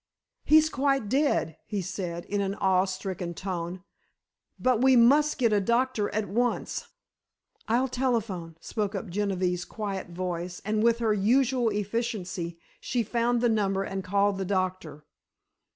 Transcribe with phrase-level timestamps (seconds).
[0.43, 3.83] "He's quite dead," he said, in an awe stricken tone.
[4.59, 6.87] "But, we must get a doctor at once!"
[7.67, 13.47] "I'll telephone," spoke up Genevieve's quiet voice, and with her usual efficiency, she found the
[13.49, 15.05] number and called the doctor.